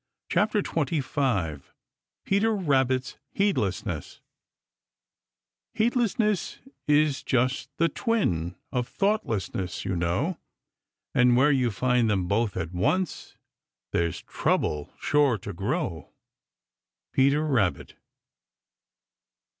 [0.29, 1.61] CHAPTER XXV
[2.25, 4.19] PETER RABBIT'S HEEDLESSNESS
[5.75, 10.39] Heedlessness is just the twin of thoughtlessness, you know,
[11.13, 13.37] And where you find them both at once,
[13.91, 16.09] there trouble's sure to grow.
[17.13, 17.93] Peter Rabbit.